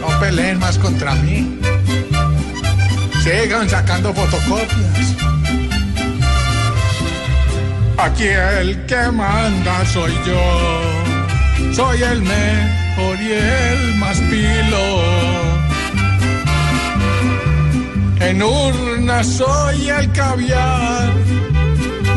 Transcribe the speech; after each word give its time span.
No 0.00 0.20
peleen 0.20 0.58
más 0.58 0.78
contra 0.78 1.14
mí. 1.16 1.58
Sigan 3.22 3.68
sacando 3.68 4.12
fotocopias. 4.14 5.16
Aquí 7.98 8.28
el 8.60 8.86
que 8.86 9.10
manda 9.10 9.84
soy 9.86 10.12
yo. 10.26 11.72
Soy 11.72 12.02
el 12.02 12.22
mejor 12.22 13.20
y 13.20 13.32
el 13.32 13.94
más 13.96 14.18
pilo. 14.30 14.86
En 18.20 18.42
urna 18.42 19.24
soy 19.24 19.88
el 19.88 20.12
caviar. 20.12 21.12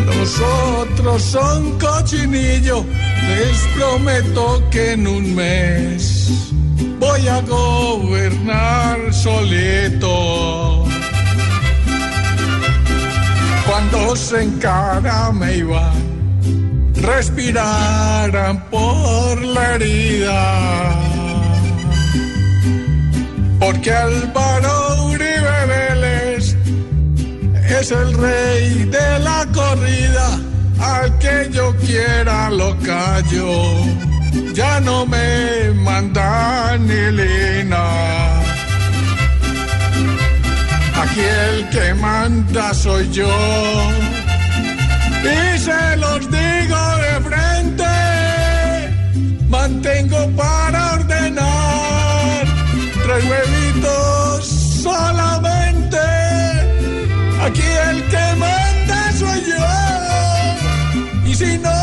Los 0.06 0.40
otros 0.40 1.22
son 1.24 1.80
cochinillo. 1.80 2.86
Les 3.28 3.58
prometo 3.76 4.64
que 4.70 4.92
en 4.94 5.08
un 5.08 5.36
mes 5.36 6.30
voy 7.12 7.28
a 7.28 7.42
gobernar 7.42 9.14
solito. 9.14 10.86
Cuando 13.68 14.16
se 14.16 14.44
encara 14.44 15.32
me 15.32 15.58
iban, 15.58 15.94
respiraran 16.96 18.64
por 18.70 19.42
la 19.42 19.76
herida. 19.76 20.42
Porque 23.60 23.92
Álvaro 23.92 25.06
Uribe 25.12 25.58
Vélez 25.72 26.56
es 27.80 27.92
el 27.92 28.14
rey 28.14 28.86
de 28.98 29.20
la 29.20 29.46
corrida, 29.54 30.28
al 30.80 31.18
que 31.20 31.50
yo 31.52 31.76
quiera 31.86 32.50
lo 32.50 32.78
callo, 32.80 33.52
ya 34.54 34.80
no 34.82 35.06
me 35.06 35.72
manda 35.86 36.78
ni 36.78 37.12
lina. 37.20 37.84
Aquí 41.02 41.22
el 41.22 41.70
que 41.70 41.94
manda 41.96 42.74
soy 42.74 43.10
yo, 43.12 43.34
y 45.24 45.60
se 45.60 45.98
los 45.98 46.20
digo 46.32 46.82
de 47.04 47.14
frente, 47.30 47.94
mantengo 49.50 50.30
para 50.38 50.94
ordenar 50.94 52.46
tres 53.04 53.24
huevitos 53.30 54.46
solamente. 54.84 55.98
Aquí 57.46 57.68
el 57.90 58.04
que 58.12 58.26
manda 58.38 59.12
soy 59.20 59.40
yo. 59.52 61.30
Y 61.30 61.36
si 61.36 61.58
no 61.58 61.81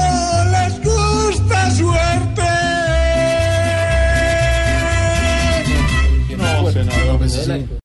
sí. 7.49 7.69